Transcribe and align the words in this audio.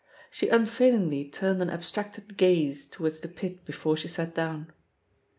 She 0.31 0.49
un 0.49 0.65
failingly 0.65 1.31
turned 1.31 1.61
an 1.61 1.69
abstracted 1.69 2.35
gaze 2.35 2.87
towards 2.87 3.19
the 3.19 3.27
pit 3.27 3.63
before 3.65 3.95
she 3.97 4.07
sat 4.07 4.33
down. 4.33 4.71